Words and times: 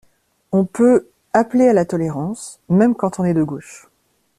On 0.51 0.65
peut 0.65 1.07
'appeler 1.31 1.67
à 1.67 1.73
la 1.73 1.85
tolérance', 1.85 2.59
même 2.69 2.95
quand 2.95 3.19
on 3.19 3.23
est 3.23 3.35
de 3.35 3.43
gauche. 3.43 3.87